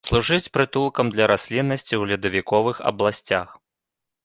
Служыць 0.09 0.51
прытулкам 0.57 1.11
для 1.15 1.27
расліннасці 1.33 1.87
ў 1.87 2.03
ледавіковых 2.13 2.83
абласцях. 2.93 3.47